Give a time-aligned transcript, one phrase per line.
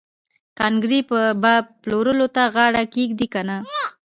[0.57, 0.99] کارنګي
[1.41, 3.57] به پلورلو ته غاړه کېږدي که نه